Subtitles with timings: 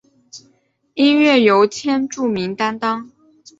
[0.95, 3.11] 音乐由千住明担当。